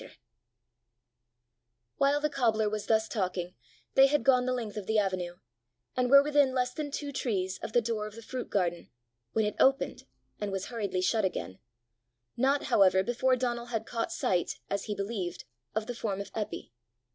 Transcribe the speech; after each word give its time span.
'"While 1.99 2.19
the 2.21 2.29
cobbler 2.31 2.67
was 2.67 2.87
thus 2.87 3.07
talking, 3.07 3.53
they 3.93 4.07
had 4.07 4.23
gone 4.23 4.47
the 4.47 4.51
length 4.51 4.75
of 4.75 4.87
the 4.87 4.97
avenue, 4.97 5.35
and 5.95 6.09
were 6.09 6.23
within 6.23 6.55
less 6.55 6.73
than 6.73 6.89
two 6.89 7.11
trees 7.11 7.59
of 7.59 7.73
the 7.73 7.83
door 7.83 8.07
of 8.07 8.15
the 8.15 8.23
fruit 8.23 8.49
garden, 8.49 8.89
when 9.33 9.45
it 9.45 9.53
opened, 9.59 10.05
and 10.39 10.51
was 10.51 10.69
hurriedly 10.69 11.01
shut 11.01 11.23
again 11.23 11.59
not, 12.35 12.63
however, 12.63 13.03
before 13.03 13.35
Donal 13.35 13.67
had 13.67 13.85
caught 13.85 14.11
sight, 14.11 14.57
as 14.71 14.85
he 14.85 14.95
believed, 14.95 15.43
of 15.75 15.85
the 15.85 15.93
form 15.93 16.19
of 16.19 16.33
Eppy. 16.33 16.71